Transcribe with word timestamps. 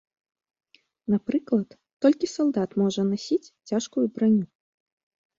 Напрыклад, 1.13 1.75
толькі 2.05 2.29
салдат 2.35 2.71
можа 2.83 3.01
насіць 3.11 3.51
цяжкую 3.73 4.05
браню. 4.17 4.45